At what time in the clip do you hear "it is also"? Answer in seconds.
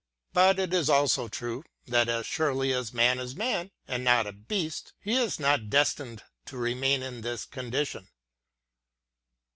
0.57-1.27